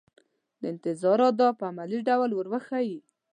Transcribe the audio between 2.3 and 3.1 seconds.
ور وښيي.